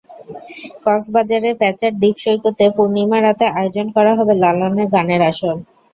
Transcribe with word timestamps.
কক্সবাজারের 0.85 1.55
প্যাঁচার 1.59 1.91
দ্বীপ 1.95 2.15
সৈকতে 2.23 2.65
পূর্ণিমা 2.75 3.17
রাতে 3.19 3.45
আয়োজন 3.51 3.87
করা 3.95 4.11
হবে 4.19 4.33
লালনের 4.43 4.87
গানের 4.93 5.21
আসর। 5.31 5.55